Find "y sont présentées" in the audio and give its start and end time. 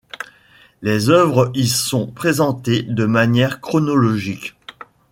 1.53-2.81